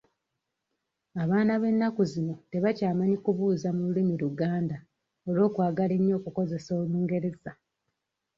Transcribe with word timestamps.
Abaana 1.23 1.53
b'ennaku 1.61 2.01
zino 2.11 2.35
tebakyamanyi 2.51 3.17
kubuuza 3.23 3.67
mu 3.75 3.81
lulimi 3.87 4.15
Luganda 4.23 4.77
olw'okwagala 5.29 5.93
ennyo 5.97 6.13
okukozesa 6.19 6.71
Olungereza. 6.81 7.51